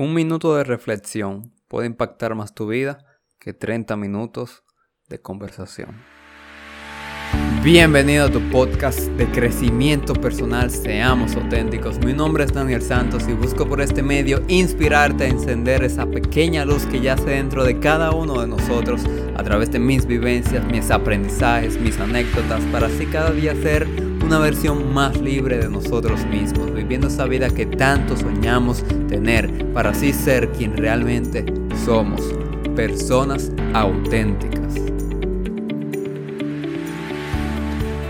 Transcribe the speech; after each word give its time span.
Un 0.00 0.14
minuto 0.14 0.54
de 0.54 0.62
reflexión 0.62 1.50
puede 1.66 1.88
impactar 1.88 2.36
más 2.36 2.54
tu 2.54 2.68
vida 2.68 2.98
que 3.40 3.52
30 3.52 3.96
minutos 3.96 4.62
de 5.08 5.20
conversación. 5.20 5.96
Bienvenido 7.64 8.26
a 8.26 8.30
tu 8.30 8.40
podcast 8.52 9.00
de 9.00 9.26
crecimiento 9.26 10.14
personal, 10.14 10.70
seamos 10.70 11.34
auténticos. 11.34 11.98
Mi 11.98 12.12
nombre 12.12 12.44
es 12.44 12.52
Daniel 12.52 12.80
Santos 12.80 13.24
y 13.28 13.32
busco 13.32 13.66
por 13.66 13.80
este 13.80 14.04
medio 14.04 14.40
inspirarte 14.46 15.24
a 15.24 15.28
encender 15.30 15.82
esa 15.82 16.06
pequeña 16.06 16.64
luz 16.64 16.86
que 16.86 17.00
yace 17.00 17.30
dentro 17.30 17.64
de 17.64 17.80
cada 17.80 18.12
uno 18.12 18.40
de 18.40 18.46
nosotros 18.46 19.02
a 19.36 19.42
través 19.42 19.72
de 19.72 19.80
mis 19.80 20.06
vivencias, 20.06 20.64
mis 20.66 20.92
aprendizajes, 20.92 21.76
mis 21.80 21.98
anécdotas, 21.98 22.62
para 22.66 22.86
así 22.86 23.04
cada 23.06 23.32
día 23.32 23.52
ser 23.56 24.07
una 24.28 24.40
versión 24.40 24.92
más 24.92 25.18
libre 25.18 25.56
de 25.56 25.70
nosotros 25.70 26.26
mismos, 26.26 26.74
viviendo 26.74 27.06
esa 27.06 27.24
vida 27.24 27.48
que 27.48 27.64
tanto 27.64 28.14
soñamos 28.14 28.84
tener, 29.08 29.72
para 29.72 29.88
así 29.88 30.12
ser 30.12 30.52
quien 30.52 30.76
realmente 30.76 31.46
somos, 31.86 32.20
personas 32.76 33.50
auténticas. 33.72 34.74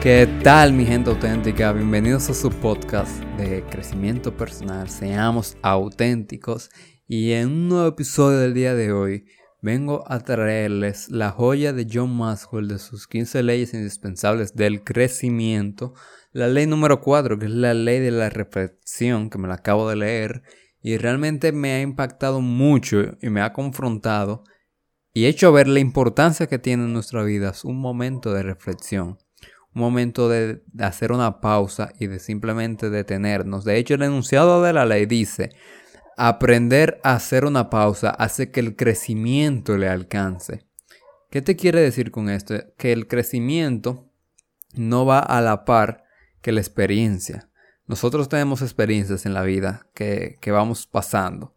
¿Qué 0.03 0.29
tal 0.43 0.73
mi 0.73 0.85
gente 0.85 1.11
auténtica? 1.11 1.73
Bienvenidos 1.73 2.29
a 2.31 2.35
su 2.35 2.51
podcast 2.51 3.23
de 3.37 3.63
crecimiento 3.71 4.37
personal, 4.37 4.89
seamos 4.89 5.57
auténticos 5.63 6.69
y 7.07 7.31
en 7.31 7.47
un 7.47 7.69
nuevo 7.69 7.87
episodio 7.87 8.39
del 8.39 8.55
día 8.55 8.75
de 8.75 8.91
hoy 8.91 9.25
vengo 9.61 10.05
a 10.07 10.21
traerles 10.21 11.09
la 11.09 11.31
joya 11.31 11.73
de 11.73 11.87
John 11.93 12.17
Maxwell 12.17 12.69
de 12.69 12.79
sus 12.79 13.07
15 13.07 13.43
leyes 13.43 13.75
indispensables 13.75 14.55
del 14.55 14.85
crecimiento. 14.85 15.95
La 16.33 16.49
ley 16.49 16.67
número 16.67 17.01
4, 17.01 17.39
que 17.39 17.47
es 17.47 17.51
la 17.51 17.75
ley 17.75 18.01
de 18.01 18.11
la 18.11 18.31
reflexión, 18.31 19.31
que 19.31 19.39
me 19.39 19.49
la 19.49 19.55
acabo 19.55 19.89
de 19.89 19.97
leer 19.97 20.43
y 20.81 20.97
realmente 20.97 21.53
me 21.53 21.73
ha 21.73 21.81
impactado 21.81 22.41
mucho 22.41 23.17
y 23.21 23.31
me 23.31 23.41
ha 23.41 23.53
confrontado 23.53 24.45
y 25.13 25.27
hecho 25.27 25.53
ver 25.53 25.67
la 25.67 25.81
importancia 25.81 26.47
que 26.47 26.59
tiene 26.59 26.85
en 26.85 26.93
nuestra 26.93 27.25
vida 27.25 27.53
un 27.65 27.81
momento 27.81 28.33
de 28.33 28.43
reflexión. 28.43 29.19
Un 29.75 29.83
momento 29.83 30.29
de 30.29 30.63
hacer 30.79 31.13
una 31.13 31.41
pausa 31.41 31.93
y 31.99 32.07
de 32.07 32.19
simplemente 32.19 32.91
detenernos. 32.91 33.65
De 33.65 33.77
hecho, 33.77 33.95
el 33.95 34.03
enunciado 34.03 34.63
de 34.63 34.73
la 34.73 34.87
ley 34.87 35.07
dice, 35.07 35.51
Aprender 36.21 37.01
a 37.05 37.15
hacer 37.15 37.45
una 37.45 37.71
pausa 37.71 38.11
hace 38.11 38.51
que 38.51 38.59
el 38.59 38.75
crecimiento 38.75 39.79
le 39.79 39.89
alcance. 39.89 40.67
¿Qué 41.31 41.43
te 41.43 41.55
quiere 41.55 41.81
decir 41.81 42.11
con 42.11 42.29
esto? 42.29 42.57
Que 42.77 42.91
el 42.91 43.07
crecimiento 43.07 44.11
no 44.75 45.07
va 45.07 45.21
a 45.21 45.41
la 45.41 45.65
par 45.65 46.03
que 46.43 46.51
la 46.51 46.61
experiencia. 46.61 47.49
Nosotros 47.87 48.29
tenemos 48.29 48.63
experiencias 48.63 49.27
en 49.27 49.33
la 49.33 49.43
vida 49.43 49.87
que, 49.95 50.39
vamos 50.47 50.89
pasando, 50.89 51.55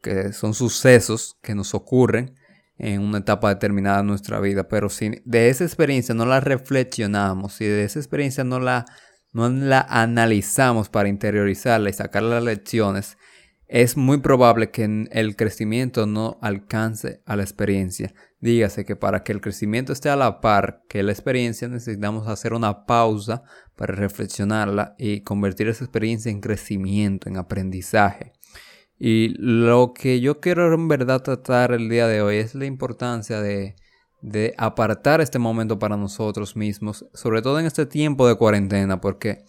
que 0.00 0.32
son 0.32 0.54
sucesos 0.54 1.36
que 1.42 1.56
nos 1.56 1.74
ocurren 1.74 2.36
en 2.78 3.00
una 3.00 3.18
etapa 3.18 3.48
determinada 3.48 3.98
de 3.98 4.04
nuestra 4.04 4.38
vida, 4.38 4.68
pero 4.68 4.90
si 4.90 5.22
de 5.24 5.48
esa 5.48 5.64
experiencia 5.64 6.14
no 6.14 6.24
la 6.24 6.38
reflexionamos, 6.38 7.54
si 7.54 7.64
de 7.64 7.82
esa 7.82 7.98
experiencia 7.98 8.44
no 8.44 8.60
la, 8.60 8.84
no 9.32 9.48
la 9.48 9.80
analizamos 9.80 10.88
para 10.88 11.08
interiorizarla 11.08 11.90
y 11.90 11.94
sacar 11.94 12.22
las 12.22 12.44
lecciones, 12.44 13.18
es 13.66 13.96
muy 13.96 14.18
probable 14.18 14.70
que 14.70 15.08
el 15.10 15.36
crecimiento 15.36 16.06
no 16.06 16.38
alcance 16.42 17.22
a 17.24 17.36
la 17.36 17.42
experiencia. 17.42 18.14
Dígase 18.40 18.84
que 18.84 18.94
para 18.94 19.22
que 19.22 19.32
el 19.32 19.40
crecimiento 19.40 19.92
esté 19.92 20.10
a 20.10 20.16
la 20.16 20.40
par 20.40 20.82
que 20.88 21.02
la 21.02 21.12
experiencia 21.12 21.66
necesitamos 21.66 22.28
hacer 22.28 22.52
una 22.52 22.84
pausa 22.84 23.42
para 23.74 23.94
reflexionarla 23.94 24.94
y 24.98 25.22
convertir 25.22 25.68
esa 25.68 25.84
experiencia 25.84 26.30
en 26.30 26.40
crecimiento, 26.40 27.28
en 27.28 27.38
aprendizaje. 27.38 28.32
Y 28.98 29.34
lo 29.38 29.92
que 29.94 30.20
yo 30.20 30.40
quiero 30.40 30.72
en 30.72 30.88
verdad 30.88 31.22
tratar 31.22 31.72
el 31.72 31.88
día 31.88 32.06
de 32.06 32.22
hoy 32.22 32.36
es 32.36 32.54
la 32.54 32.66
importancia 32.66 33.40
de, 33.40 33.76
de 34.20 34.54
apartar 34.56 35.20
este 35.20 35.38
momento 35.38 35.78
para 35.78 35.96
nosotros 35.96 36.54
mismos, 36.54 37.06
sobre 37.14 37.42
todo 37.42 37.58
en 37.58 37.66
este 37.66 37.86
tiempo 37.86 38.28
de 38.28 38.36
cuarentena, 38.36 39.00
porque 39.00 39.44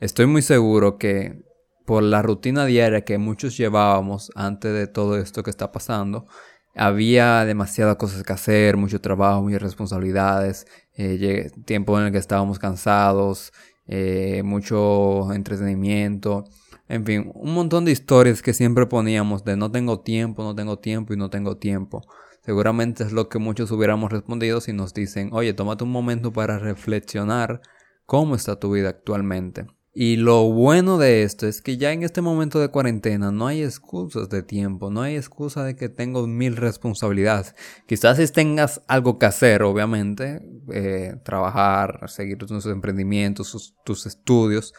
estoy 0.00 0.26
muy 0.26 0.42
seguro 0.42 0.98
que 0.98 1.47
por 1.88 2.02
la 2.02 2.20
rutina 2.20 2.66
diaria 2.66 3.00
que 3.00 3.16
muchos 3.16 3.56
llevábamos 3.56 4.30
antes 4.34 4.74
de 4.74 4.88
todo 4.88 5.16
esto 5.16 5.42
que 5.42 5.48
está 5.48 5.72
pasando, 5.72 6.26
había 6.74 7.46
demasiadas 7.46 7.96
cosas 7.96 8.24
que 8.24 8.32
hacer, 8.34 8.76
mucho 8.76 9.00
trabajo, 9.00 9.40
muchas 9.40 9.62
responsabilidades, 9.62 10.66
eh, 10.98 11.50
tiempo 11.64 11.98
en 11.98 12.04
el 12.04 12.12
que 12.12 12.18
estábamos 12.18 12.58
cansados, 12.58 13.54
eh, 13.86 14.42
mucho 14.44 15.32
entretenimiento, 15.32 16.44
en 16.88 17.06
fin, 17.06 17.32
un 17.34 17.54
montón 17.54 17.86
de 17.86 17.92
historias 17.92 18.42
que 18.42 18.52
siempre 18.52 18.84
poníamos 18.84 19.42
de 19.44 19.56
no 19.56 19.70
tengo 19.70 20.00
tiempo, 20.00 20.42
no 20.42 20.54
tengo 20.54 20.78
tiempo 20.80 21.14
y 21.14 21.16
no 21.16 21.30
tengo 21.30 21.56
tiempo. 21.56 22.02
Seguramente 22.42 23.02
es 23.02 23.12
lo 23.12 23.30
que 23.30 23.38
muchos 23.38 23.70
hubiéramos 23.70 24.12
respondido 24.12 24.60
si 24.60 24.74
nos 24.74 24.92
dicen, 24.92 25.30
oye, 25.32 25.54
tómate 25.54 25.84
un 25.84 25.92
momento 25.92 26.34
para 26.34 26.58
reflexionar 26.58 27.62
cómo 28.04 28.34
está 28.34 28.60
tu 28.60 28.72
vida 28.72 28.90
actualmente. 28.90 29.66
Y 30.00 30.14
lo 30.14 30.44
bueno 30.44 30.96
de 30.96 31.24
esto 31.24 31.48
es 31.48 31.60
que 31.60 31.76
ya 31.76 31.92
en 31.92 32.04
este 32.04 32.20
momento 32.20 32.60
de 32.60 32.68
cuarentena 32.68 33.32
no 33.32 33.48
hay 33.48 33.64
excusas 33.64 34.28
de 34.28 34.44
tiempo, 34.44 34.90
no 34.90 35.02
hay 35.02 35.16
excusa 35.16 35.64
de 35.64 35.74
que 35.74 35.88
tengo 35.88 36.24
mil 36.28 36.54
responsabilidades. 36.54 37.56
Quizás 37.84 38.30
tengas 38.30 38.80
algo 38.86 39.18
que 39.18 39.26
hacer, 39.26 39.64
obviamente, 39.64 40.40
eh, 40.72 41.16
trabajar, 41.24 42.08
seguir 42.08 42.38
tus 42.38 42.64
emprendimientos, 42.66 43.74
tus 43.84 44.06
estudios, 44.06 44.72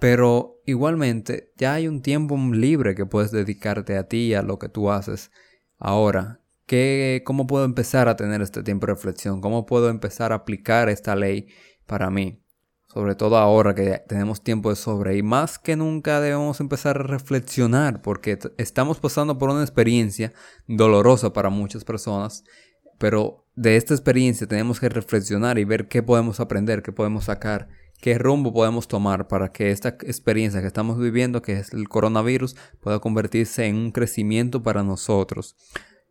pero 0.00 0.60
igualmente 0.66 1.50
ya 1.56 1.72
hay 1.72 1.88
un 1.88 2.02
tiempo 2.02 2.36
libre 2.36 2.94
que 2.94 3.06
puedes 3.06 3.30
dedicarte 3.30 3.96
a 3.96 4.06
ti 4.06 4.34
a 4.34 4.42
lo 4.42 4.58
que 4.58 4.68
tú 4.68 4.90
haces. 4.90 5.30
Ahora, 5.78 6.42
¿qué, 6.66 7.22
¿cómo 7.24 7.46
puedo 7.46 7.64
empezar 7.64 8.06
a 8.10 8.16
tener 8.16 8.42
este 8.42 8.62
tiempo 8.62 8.86
de 8.86 8.92
reflexión? 8.92 9.40
¿Cómo 9.40 9.64
puedo 9.64 9.88
empezar 9.88 10.32
a 10.32 10.34
aplicar 10.34 10.90
esta 10.90 11.16
ley 11.16 11.46
para 11.86 12.10
mí? 12.10 12.42
Sobre 12.92 13.14
todo 13.14 13.36
ahora 13.36 13.74
que 13.74 14.02
tenemos 14.08 14.42
tiempo 14.42 14.70
de 14.70 14.76
sobre 14.76 15.16
y 15.16 15.22
más 15.22 15.58
que 15.58 15.76
nunca 15.76 16.20
debemos 16.20 16.60
empezar 16.60 16.98
a 16.98 17.02
reflexionar 17.02 18.00
porque 18.00 18.38
estamos 18.56 18.98
pasando 18.98 19.36
por 19.36 19.50
una 19.50 19.62
experiencia 19.62 20.32
dolorosa 20.66 21.32
para 21.32 21.50
muchas 21.50 21.84
personas, 21.84 22.44
pero 22.98 23.46
de 23.56 23.76
esta 23.76 23.94
experiencia 23.94 24.46
tenemos 24.46 24.80
que 24.80 24.88
reflexionar 24.88 25.58
y 25.58 25.64
ver 25.64 25.88
qué 25.88 26.02
podemos 26.02 26.40
aprender, 26.40 26.82
qué 26.82 26.92
podemos 26.92 27.24
sacar, 27.24 27.68
qué 28.00 28.16
rumbo 28.16 28.52
podemos 28.52 28.88
tomar 28.88 29.28
para 29.28 29.52
que 29.52 29.70
esta 29.70 29.90
experiencia 29.90 30.60
que 30.60 30.66
estamos 30.66 30.98
viviendo, 30.98 31.42
que 31.42 31.58
es 31.58 31.72
el 31.72 31.88
coronavirus, 31.88 32.56
pueda 32.80 33.00
convertirse 33.00 33.66
en 33.66 33.76
un 33.76 33.90
crecimiento 33.92 34.62
para 34.62 34.82
nosotros. 34.82 35.56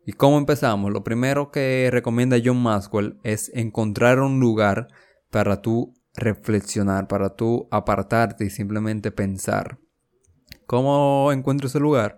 ¿Y 0.06 0.12
cómo 0.12 0.38
empezamos? 0.38 0.92
Lo 0.92 1.04
primero 1.04 1.50
que 1.50 1.88
recomienda 1.90 2.38
John 2.42 2.62
Maxwell 2.62 3.18
es 3.24 3.50
encontrar 3.54 4.20
un 4.20 4.40
lugar 4.40 4.88
para 5.30 5.60
tú 5.60 5.97
reflexionar, 6.18 7.08
para 7.08 7.30
tú 7.30 7.68
apartarte 7.70 8.44
y 8.44 8.50
simplemente 8.50 9.10
pensar. 9.10 9.78
¿Cómo 10.66 11.32
encuentro 11.32 11.68
ese 11.68 11.80
lugar? 11.80 12.16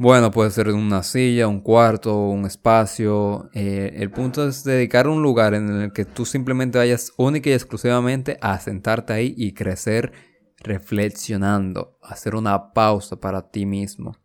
Bueno, 0.00 0.30
puede 0.30 0.52
ser 0.52 0.68
una 0.68 1.02
silla, 1.02 1.48
un 1.48 1.60
cuarto, 1.60 2.16
un 2.28 2.44
espacio. 2.44 3.50
Eh, 3.52 3.94
el 3.96 4.12
punto 4.12 4.46
es 4.46 4.62
dedicar 4.62 5.08
un 5.08 5.22
lugar 5.22 5.54
en 5.54 5.68
el 5.68 5.92
que 5.92 6.04
tú 6.04 6.24
simplemente 6.24 6.78
vayas 6.78 7.12
única 7.16 7.50
y 7.50 7.54
exclusivamente 7.54 8.38
a 8.40 8.60
sentarte 8.60 9.12
ahí 9.12 9.34
y 9.36 9.54
crecer 9.54 10.12
reflexionando, 10.58 11.98
hacer 12.02 12.36
una 12.36 12.72
pausa 12.72 13.18
para 13.18 13.50
ti 13.50 13.66
mismo. 13.66 14.16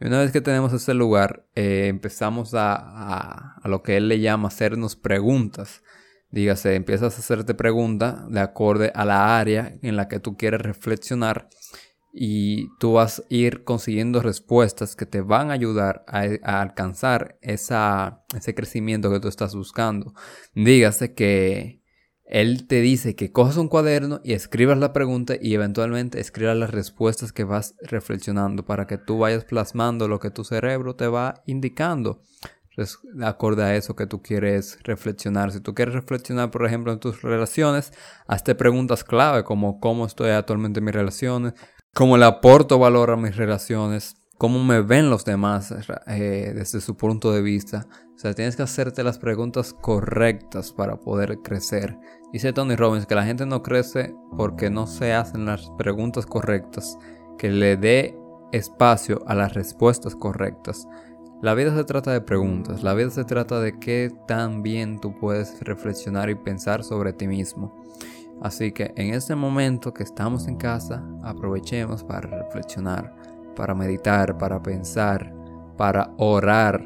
Y 0.00 0.06
una 0.06 0.20
vez 0.20 0.32
que 0.32 0.40
tenemos 0.40 0.72
ese 0.72 0.94
lugar, 0.94 1.46
eh, 1.54 1.88
empezamos 1.88 2.54
a, 2.54 3.58
a, 3.62 3.68
lo 3.68 3.82
que 3.82 3.98
él 3.98 4.08
le 4.08 4.20
llama 4.20 4.48
hacernos 4.48 4.96
preguntas. 4.96 5.82
Dígase, 6.30 6.74
empiezas 6.74 7.16
a 7.16 7.20
hacerte 7.20 7.54
preguntas 7.54 8.30
de 8.30 8.40
acorde 8.40 8.92
a 8.94 9.04
la 9.04 9.38
área 9.38 9.78
en 9.82 9.96
la 9.96 10.08
que 10.08 10.20
tú 10.20 10.36
quieres 10.36 10.60
reflexionar 10.60 11.48
y 12.12 12.68
tú 12.78 12.94
vas 12.94 13.20
a 13.20 13.24
ir 13.28 13.64
consiguiendo 13.64 14.20
respuestas 14.20 14.96
que 14.96 15.06
te 15.06 15.20
van 15.20 15.50
a 15.50 15.54
ayudar 15.54 16.04
a, 16.06 16.60
alcanzar 16.60 17.38
esa, 17.40 18.24
ese 18.36 18.54
crecimiento 18.54 19.10
que 19.10 19.20
tú 19.20 19.28
estás 19.28 19.54
buscando. 19.54 20.12
Dígase 20.54 21.14
que 21.14 21.82
él 22.24 22.66
te 22.66 22.82
dice 22.82 23.16
que 23.16 23.32
cojas 23.32 23.56
un 23.56 23.68
cuaderno 23.68 24.20
y 24.22 24.34
escribas 24.34 24.76
la 24.76 24.92
pregunta 24.92 25.34
y 25.40 25.54
eventualmente 25.54 26.20
escribas 26.20 26.58
las 26.58 26.70
respuestas 26.70 27.32
que 27.32 27.44
vas 27.44 27.74
reflexionando 27.80 28.66
para 28.66 28.86
que 28.86 28.98
tú 28.98 29.18
vayas 29.18 29.46
plasmando 29.46 30.08
lo 30.08 30.18
que 30.18 30.30
tu 30.30 30.44
cerebro 30.44 30.94
te 30.94 31.06
va 31.06 31.42
indicando 31.46 32.20
acorde 33.22 33.62
a 33.62 33.74
eso 33.76 33.96
que 33.96 34.06
tú 34.06 34.22
quieres 34.22 34.78
reflexionar. 34.82 35.52
Si 35.52 35.60
tú 35.60 35.74
quieres 35.74 35.94
reflexionar, 35.94 36.50
por 36.50 36.66
ejemplo, 36.66 36.92
en 36.92 37.00
tus 37.00 37.22
relaciones, 37.22 37.92
hazte 38.26 38.54
preguntas 38.54 39.04
clave 39.04 39.44
como 39.44 39.80
cómo 39.80 40.06
estoy 40.06 40.30
actualmente 40.30 40.78
en 40.78 40.84
mis 40.84 40.94
relaciones, 40.94 41.54
cómo 41.94 42.16
le 42.16 42.24
aporto 42.24 42.78
valor 42.78 43.10
a 43.10 43.16
mis 43.16 43.36
relaciones, 43.36 44.16
cómo 44.38 44.62
me 44.62 44.80
ven 44.80 45.10
los 45.10 45.24
demás 45.24 45.74
eh, 46.06 46.52
desde 46.54 46.80
su 46.80 46.96
punto 46.96 47.32
de 47.32 47.42
vista. 47.42 47.86
O 48.14 48.18
sea, 48.18 48.34
tienes 48.34 48.56
que 48.56 48.62
hacerte 48.62 49.02
las 49.04 49.18
preguntas 49.18 49.74
correctas 49.74 50.72
para 50.72 50.96
poder 50.96 51.38
crecer. 51.42 51.96
Dice 52.32 52.52
Tony 52.52 52.76
Robbins 52.76 53.06
que 53.06 53.14
la 53.14 53.24
gente 53.24 53.46
no 53.46 53.62
crece 53.62 54.14
porque 54.36 54.70
no 54.70 54.86
se 54.86 55.12
hacen 55.12 55.44
las 55.44 55.70
preguntas 55.78 56.26
correctas 56.26 56.98
que 57.38 57.50
le 57.50 57.76
dé 57.76 58.16
espacio 58.52 59.22
a 59.26 59.34
las 59.34 59.54
respuestas 59.54 60.14
correctas. 60.14 60.86
La 61.40 61.54
vida 61.54 61.72
se 61.72 61.84
trata 61.84 62.10
de 62.10 62.20
preguntas, 62.20 62.82
la 62.82 62.94
vida 62.94 63.10
se 63.10 63.24
trata 63.24 63.60
de 63.60 63.78
qué 63.78 64.12
tan 64.26 64.60
bien 64.64 64.98
tú 64.98 65.14
puedes 65.14 65.60
reflexionar 65.60 66.28
y 66.30 66.34
pensar 66.34 66.82
sobre 66.82 67.12
ti 67.12 67.28
mismo. 67.28 67.72
Así 68.42 68.72
que 68.72 68.92
en 68.96 69.14
este 69.14 69.36
momento 69.36 69.94
que 69.94 70.02
estamos 70.02 70.48
en 70.48 70.56
casa, 70.56 71.04
aprovechemos 71.22 72.02
para 72.02 72.28
reflexionar, 72.28 73.14
para 73.54 73.72
meditar, 73.72 74.36
para 74.36 74.60
pensar, 74.60 75.32
para 75.76 76.12
orar. 76.16 76.84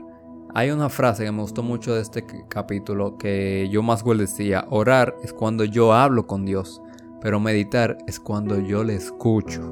Hay 0.53 0.71
una 0.71 0.91
frase 0.91 1.25
que 1.25 1.33
me 1.33 1.41
gustó 1.41 1.63
mucho 1.63 1.95
de 1.95 2.03
este 2.03 2.23
capítulo 2.51 3.17
que 3.17 3.71
yo 3.73 3.83
más 3.83 4.05
decía, 4.05 4.67
orar 4.69 5.17
es 5.23 5.33
cuando 5.33 5.65
yo 5.65 5.95
hablo 5.95 6.27
con 6.27 6.45
Dios, 6.45 6.83
pero 7.23 7.41
meditar 7.41 7.97
es 8.07 8.21
cuando 8.21 8.61
yo 8.61 8.85
le 8.85 8.97
escucho. 8.97 9.63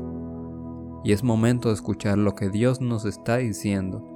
Y 1.04 1.12
es 1.12 1.22
momento 1.22 1.68
de 1.68 1.74
escuchar 1.74 2.16
lo 2.16 2.34
que 2.34 2.48
Dios 2.48 2.80
nos 2.80 3.04
está 3.04 3.36
diciendo 3.36 4.09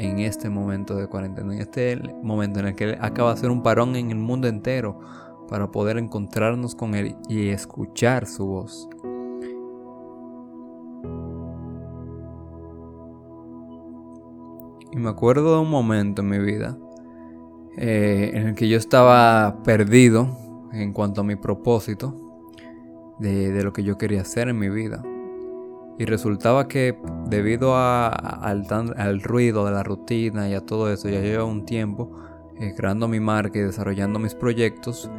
en 0.00 0.18
este 0.18 0.48
momento 0.48 0.96
de 0.96 1.06
cuarentena, 1.08 1.52
en 1.52 1.60
este 1.60 2.00
momento 2.22 2.58
en 2.58 2.68
el 2.68 2.74
que 2.74 2.96
acaba 2.98 3.28
de 3.28 3.34
hacer 3.34 3.50
un 3.50 3.62
parón 3.62 3.96
en 3.96 4.10
el 4.10 4.16
mundo 4.16 4.48
entero 4.48 4.98
para 5.46 5.70
poder 5.70 5.98
encontrarnos 5.98 6.74
con 6.74 6.94
Él 6.94 7.16
y 7.28 7.50
escuchar 7.50 8.26
su 8.26 8.46
voz. 8.46 8.88
Y 14.90 14.96
me 14.96 15.10
acuerdo 15.10 15.54
de 15.54 15.60
un 15.60 15.70
momento 15.70 16.22
en 16.22 16.28
mi 16.30 16.38
vida 16.38 16.78
eh, 17.76 18.30
en 18.32 18.48
el 18.48 18.54
que 18.54 18.68
yo 18.70 18.78
estaba 18.78 19.62
perdido 19.64 20.34
en 20.72 20.94
cuanto 20.94 21.20
a 21.20 21.24
mi 21.24 21.36
propósito 21.36 22.16
de 23.18 23.62
lo 23.62 23.74
que 23.74 23.82
yo 23.82 23.98
quería 23.98 24.22
hacer 24.22 24.48
en 24.48 24.58
mi 24.58 24.70
vida. 24.70 25.02
Y 26.00 26.06
resultaba 26.06 26.66
que 26.66 26.96
debido 27.26 27.76
al, 27.76 29.20
ruido 29.22 29.66
de 29.66 29.70
la 29.70 29.82
rutina 29.82 30.48
y 30.48 30.54
a 30.54 30.64
todo 30.64 30.90
eso, 30.90 31.10
ya 31.10 31.20
llevo 31.20 31.44
un 31.44 31.66
tiempo 31.66 32.10
eh, 32.58 32.72
creando 32.74 33.06
mi 33.06 33.20
marca 33.20 33.58
y 33.58 33.62
desarrollando 33.64 34.18
mis 34.18 34.34
proyectos, 34.34 35.10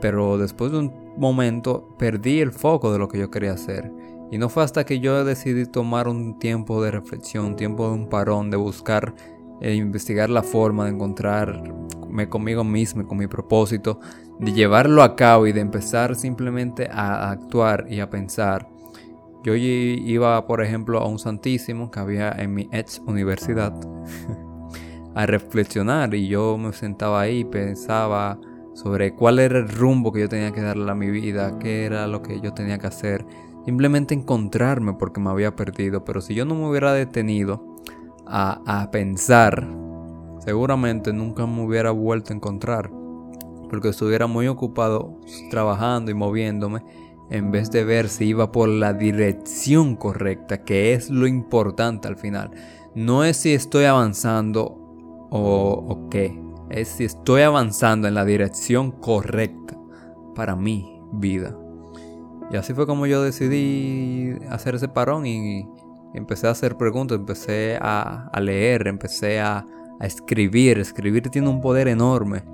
pero 0.00 0.38
después 0.38 0.70
de 0.70 0.78
un 0.78 0.92
momento 1.16 1.88
perdí 1.98 2.38
el 2.38 2.52
foco 2.52 2.92
de 2.92 3.00
lo 3.00 3.08
que 3.08 3.18
yo 3.18 3.32
quería 3.32 3.54
hacer. 3.54 3.92
Y 4.30 4.38
no 4.38 4.48
fue 4.48 4.62
hasta 4.62 4.84
que 4.84 5.00
yo 5.00 5.24
decidí 5.24 5.66
tomar 5.66 6.06
un 6.06 6.38
tiempo 6.38 6.80
de 6.84 6.92
reflexión, 6.92 7.44
un 7.44 7.56
tiempo 7.56 7.88
de 7.88 7.94
un 7.94 8.08
parón, 8.08 8.48
de 8.48 8.58
buscar 8.58 9.16
e 9.60 9.74
investigar 9.74 10.30
la 10.30 10.44
forma 10.44 10.84
de 10.84 10.92
encontrarme 10.92 12.28
conmigo 12.28 12.62
mismo 12.62 13.04
con 13.08 13.18
mi 13.18 13.26
propósito, 13.26 13.98
de 14.38 14.52
llevarlo 14.52 15.02
a 15.02 15.16
cabo 15.16 15.48
y 15.48 15.52
de 15.52 15.62
empezar 15.62 16.14
simplemente 16.14 16.88
a 16.92 17.28
actuar 17.28 17.86
y 17.90 17.98
a 17.98 18.08
pensar 18.08 18.77
yo 19.42 19.54
iba, 19.54 20.46
por 20.46 20.62
ejemplo, 20.62 20.98
a 20.98 21.06
un 21.06 21.18
santísimo 21.18 21.90
que 21.90 22.00
había 22.00 22.30
en 22.32 22.54
mi 22.54 22.68
ex 22.72 23.00
universidad 23.06 23.72
a 25.14 25.26
reflexionar 25.26 26.14
y 26.14 26.28
yo 26.28 26.58
me 26.58 26.72
sentaba 26.72 27.20
ahí 27.20 27.40
y 27.40 27.44
pensaba 27.44 28.38
sobre 28.74 29.14
cuál 29.14 29.40
era 29.40 29.58
el 29.58 29.68
rumbo 29.68 30.12
que 30.12 30.20
yo 30.20 30.28
tenía 30.28 30.52
que 30.52 30.60
darle 30.60 30.90
a 30.90 30.94
mi 30.94 31.10
vida, 31.10 31.58
qué 31.58 31.84
era 31.84 32.06
lo 32.06 32.22
que 32.22 32.40
yo 32.40 32.52
tenía 32.54 32.78
que 32.78 32.86
hacer. 32.86 33.26
Simplemente 33.64 34.14
encontrarme 34.14 34.94
porque 34.94 35.20
me 35.20 35.30
había 35.30 35.56
perdido. 35.56 36.04
Pero 36.04 36.20
si 36.20 36.34
yo 36.34 36.44
no 36.44 36.54
me 36.54 36.68
hubiera 36.68 36.92
detenido 36.92 37.76
a, 38.26 38.62
a 38.64 38.90
pensar, 38.90 39.66
seguramente 40.38 41.12
nunca 41.12 41.46
me 41.46 41.64
hubiera 41.64 41.90
vuelto 41.90 42.32
a 42.32 42.36
encontrar. 42.36 42.90
Porque 43.68 43.88
estuviera 43.88 44.26
muy 44.28 44.46
ocupado 44.46 45.18
trabajando 45.50 46.10
y 46.10 46.14
moviéndome 46.14 46.82
en 47.30 47.50
vez 47.50 47.70
de 47.70 47.84
ver 47.84 48.08
si 48.08 48.26
iba 48.26 48.52
por 48.52 48.68
la 48.68 48.92
dirección 48.92 49.96
correcta, 49.96 50.64
que 50.64 50.94
es 50.94 51.10
lo 51.10 51.26
importante 51.26 52.08
al 52.08 52.16
final. 52.16 52.50
No 52.94 53.24
es 53.24 53.36
si 53.36 53.52
estoy 53.52 53.84
avanzando 53.84 54.76
o, 55.30 56.08
qué, 56.10 56.40
es 56.70 56.88
si 56.88 57.04
estoy 57.04 57.42
avanzando 57.42 58.08
en 58.08 58.14
la 58.14 58.24
dirección 58.24 58.92
correcta 58.92 59.78
para 60.34 60.56
mi 60.56 61.00
vida. 61.12 61.56
Y 62.50 62.56
así 62.56 62.72
fue 62.72 62.86
como 62.86 63.06
yo 63.06 63.22
decidí 63.22 64.32
hacer 64.48 64.74
ese 64.74 64.88
parón 64.88 65.26
y 65.26 65.68
empecé 66.14 66.46
a 66.46 66.52
hacer 66.52 66.78
preguntas, 66.78 67.18
empecé 67.18 67.78
a, 67.80 68.30
leer, 68.40 68.88
empecé 68.88 69.40
a, 69.40 69.66
a 70.00 70.06
escribir. 70.06 70.78
Escribir 70.78 71.28
tiene 71.28 71.48
un 71.48 71.60
poder 71.60 71.88
enorme 71.88 72.44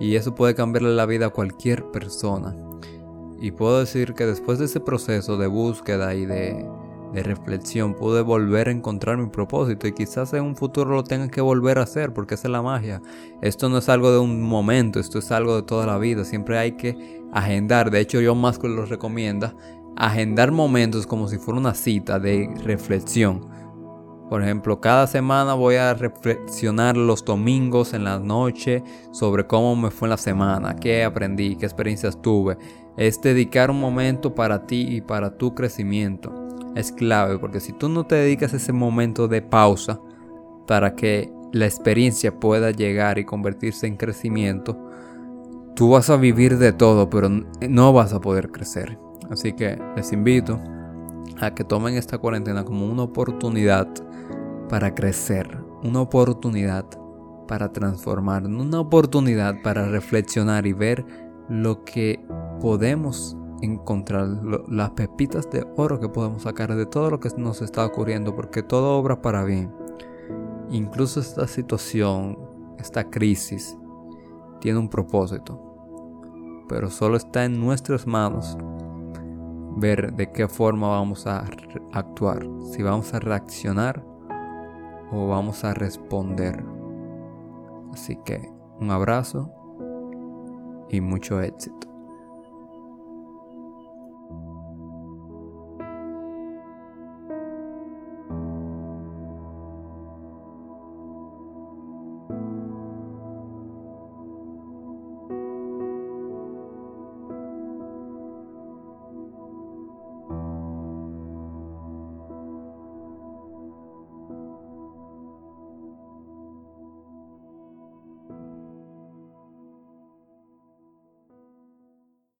y 0.00 0.16
eso 0.16 0.34
puede 0.34 0.54
cambiarle 0.54 0.94
la 0.94 1.04
vida 1.04 1.26
a 1.26 1.30
cualquier 1.30 1.90
persona. 1.90 2.56
Y 3.40 3.50
puedo 3.50 3.80
decir 3.80 4.14
que 4.14 4.24
después 4.24 4.58
de 4.58 4.64
ese 4.64 4.80
proceso 4.80 5.36
de 5.36 5.46
búsqueda 5.46 6.14
y 6.14 6.26
de, 6.26 6.68
reflexión 7.14 7.94
pude 7.94 8.20
volver 8.20 8.68
a 8.68 8.72
encontrar 8.72 9.16
mi 9.16 9.28
propósito 9.28 9.88
y 9.88 9.92
quizás 9.92 10.34
en 10.34 10.44
un 10.44 10.54
futuro 10.54 10.90
lo 10.90 11.02
tenga 11.02 11.28
que 11.28 11.40
volver 11.40 11.78
a 11.78 11.84
hacer 11.84 12.12
porque 12.12 12.34
esa 12.34 12.48
es 12.48 12.52
la 12.52 12.60
magia. 12.60 13.00
Esto 13.40 13.70
no 13.70 13.78
es 13.78 13.88
algo 13.88 14.12
de 14.12 14.18
un 14.18 14.42
momento, 14.42 15.00
esto 15.00 15.18
es 15.18 15.30
algo 15.30 15.56
de 15.56 15.62
toda 15.62 15.86
la 15.86 15.96
vida. 15.96 16.24
Siempre 16.24 16.58
hay 16.58 16.72
que 16.72 17.22
agendar. 17.32 17.90
De 17.90 18.00
hecho, 18.00 18.20
yo 18.20 18.34
más 18.34 18.58
que 18.58 18.68
lo 18.68 18.84
recomienda 18.84 19.56
agendar 19.96 20.52
momentos 20.52 21.06
como 21.06 21.26
si 21.26 21.38
fuera 21.38 21.58
una 21.58 21.72
cita 21.72 22.18
de 22.18 22.50
reflexión. 22.64 23.48
Por 24.28 24.42
ejemplo, 24.42 24.80
cada 24.80 25.06
semana 25.06 25.54
voy 25.54 25.76
a 25.76 25.94
reflexionar 25.94 26.98
los 26.98 27.24
domingos 27.24 27.94
en 27.94 28.04
la 28.04 28.18
noche 28.18 28.82
sobre 29.10 29.46
cómo 29.46 29.74
me 29.74 29.90
fue 29.90 30.08
la 30.08 30.18
semana, 30.18 30.76
qué 30.76 31.02
aprendí, 31.02 31.56
qué 31.56 31.64
experiencias 31.64 32.20
tuve 32.20 32.58
es 32.96 33.20
dedicar 33.20 33.70
un 33.70 33.80
momento 33.80 34.34
para 34.34 34.66
ti 34.66 34.86
y 34.88 35.00
para 35.00 35.36
tu 35.36 35.54
crecimiento. 35.54 36.32
Es 36.74 36.92
clave 36.92 37.38
porque 37.38 37.60
si 37.60 37.72
tú 37.72 37.88
no 37.88 38.06
te 38.06 38.16
dedicas 38.16 38.52
ese 38.52 38.72
momento 38.72 39.28
de 39.28 39.42
pausa 39.42 40.00
para 40.66 40.94
que 40.94 41.32
la 41.52 41.64
experiencia 41.64 42.38
pueda 42.38 42.70
llegar 42.70 43.18
y 43.18 43.24
convertirse 43.24 43.86
en 43.86 43.96
crecimiento, 43.96 44.76
tú 45.74 45.90
vas 45.90 46.10
a 46.10 46.16
vivir 46.16 46.58
de 46.58 46.72
todo, 46.72 47.08
pero 47.08 47.28
no 47.28 47.92
vas 47.92 48.12
a 48.12 48.20
poder 48.20 48.50
crecer. 48.50 48.98
Así 49.30 49.52
que 49.52 49.78
les 49.96 50.12
invito 50.12 50.60
a 51.40 51.54
que 51.54 51.64
tomen 51.64 51.94
esta 51.96 52.18
cuarentena 52.18 52.64
como 52.64 52.86
una 52.86 53.02
oportunidad 53.02 53.88
para 54.68 54.94
crecer, 54.94 55.58
una 55.82 56.00
oportunidad 56.00 56.86
para 57.46 57.72
transformar, 57.72 58.44
una 58.44 58.80
oportunidad 58.80 59.62
para 59.62 59.88
reflexionar 59.88 60.66
y 60.66 60.72
ver 60.72 61.04
lo 61.48 61.84
que 61.84 62.24
podemos 62.60 63.36
encontrar, 63.62 64.28
las 64.68 64.90
pepitas 64.90 65.50
de 65.50 65.66
oro 65.76 66.00
que 66.00 66.08
podemos 66.08 66.42
sacar 66.42 66.74
de 66.74 66.86
todo 66.86 67.10
lo 67.10 67.20
que 67.20 67.30
nos 67.36 67.62
está 67.62 67.84
ocurriendo, 67.84 68.34
porque 68.34 68.62
todo 68.62 68.98
obra 68.98 69.22
para 69.22 69.44
bien. 69.44 69.72
Incluso 70.70 71.20
esta 71.20 71.46
situación, 71.46 72.38
esta 72.78 73.08
crisis, 73.08 73.76
tiene 74.60 74.78
un 74.78 74.88
propósito, 74.88 75.60
pero 76.68 76.90
solo 76.90 77.16
está 77.16 77.44
en 77.44 77.60
nuestras 77.60 78.06
manos 78.06 78.56
ver 79.76 80.14
de 80.14 80.32
qué 80.32 80.48
forma 80.48 80.88
vamos 80.88 81.26
a 81.26 81.44
actuar, 81.92 82.46
si 82.72 82.82
vamos 82.82 83.12
a 83.14 83.20
reaccionar 83.20 84.04
o 85.12 85.28
vamos 85.28 85.64
a 85.64 85.74
responder. 85.74 86.64
Así 87.92 88.16
que 88.24 88.50
un 88.80 88.90
abrazo 88.90 89.52
y 90.90 91.00
mucho 91.00 91.40
éxito. 91.40 91.95